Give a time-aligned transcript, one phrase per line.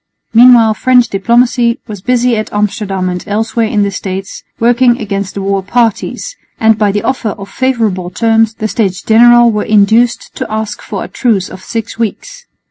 [0.33, 5.43] Meanwhile French diplomacy was busy at Amsterdam and elsewhere in the States, working against the
[5.43, 10.51] war parties; and by the offer of favourable terms the States General were induced to
[10.51, 12.47] ask for a truce of six weeks.